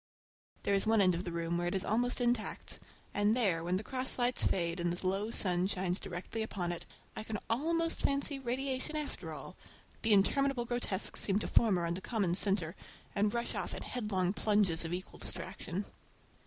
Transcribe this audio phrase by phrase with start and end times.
[0.63, 2.79] There is one end of the room where it is almost intact,
[3.13, 6.87] and there, when the cross lights fade and the low sun shines directly upon it,
[7.15, 12.33] I can almost fancy radiation after all,—the interminable grotesques seem to form around a common
[12.33, 12.75] centre
[13.13, 15.85] and rush off in headlong plunges of equal distraction.